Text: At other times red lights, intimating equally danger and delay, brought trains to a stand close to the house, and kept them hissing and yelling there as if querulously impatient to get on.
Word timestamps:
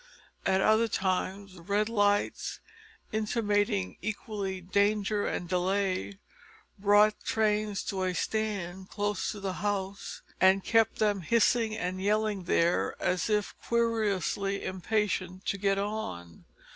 At 0.47 0.61
other 0.61 0.87
times 0.87 1.59
red 1.59 1.87
lights, 1.87 2.59
intimating 3.11 3.97
equally 4.01 4.59
danger 4.59 5.27
and 5.27 5.47
delay, 5.47 6.17
brought 6.79 7.23
trains 7.23 7.83
to 7.83 8.01
a 8.01 8.15
stand 8.15 8.89
close 8.89 9.31
to 9.31 9.39
the 9.39 9.53
house, 9.61 10.23
and 10.41 10.63
kept 10.63 10.95
them 10.97 11.21
hissing 11.21 11.77
and 11.77 12.01
yelling 12.01 12.45
there 12.45 12.95
as 12.99 13.29
if 13.29 13.53
querulously 13.61 14.63
impatient 14.65 15.45
to 15.45 15.59
get 15.59 15.77
on. 15.77 16.45